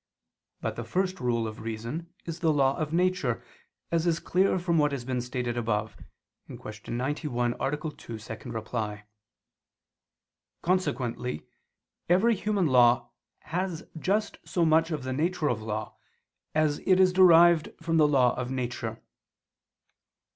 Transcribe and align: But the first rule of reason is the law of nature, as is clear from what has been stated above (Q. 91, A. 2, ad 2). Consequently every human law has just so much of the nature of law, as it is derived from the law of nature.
But 0.61 0.77
the 0.77 0.83
first 0.83 1.19
rule 1.19 1.45
of 1.47 1.61
reason 1.61 2.11
is 2.25 2.39
the 2.39 2.51
law 2.51 2.75
of 2.75 2.91
nature, 2.91 3.43
as 3.91 4.07
is 4.07 4.19
clear 4.19 4.57
from 4.57 4.79
what 4.79 4.91
has 4.93 5.05
been 5.05 5.21
stated 5.21 5.55
above 5.57 5.95
(Q. 6.47 6.59
91, 6.95 7.53
A. 7.59 7.77
2, 7.79 8.15
ad 8.31 8.65
2). 8.65 8.97
Consequently 10.63 11.45
every 12.09 12.33
human 12.33 12.65
law 12.65 13.11
has 13.41 13.83
just 13.99 14.39
so 14.43 14.65
much 14.65 14.89
of 14.89 15.03
the 15.03 15.13
nature 15.13 15.47
of 15.49 15.61
law, 15.61 15.95
as 16.55 16.79
it 16.87 16.99
is 16.99 17.13
derived 17.13 17.69
from 17.79 17.97
the 17.97 18.07
law 18.07 18.33
of 18.35 18.49
nature. 18.49 19.03